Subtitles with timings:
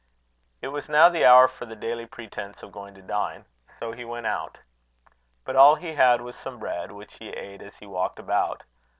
[0.63, 3.45] It was now the hour for the daily pretence of going to dine.
[3.79, 4.57] So he went out.
[5.45, 8.63] But all he had was some bread, which he ate as he walked about.